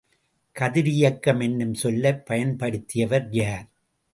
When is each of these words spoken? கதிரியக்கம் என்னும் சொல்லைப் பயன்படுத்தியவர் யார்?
கதிரியக்கம் 0.55 1.43
என்னும் 1.43 1.73
சொல்லைப் 1.73 2.23
பயன்படுத்தியவர் 2.29 3.27
யார்? 3.29 3.67